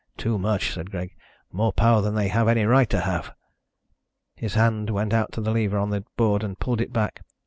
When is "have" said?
2.29-2.47, 3.01-3.35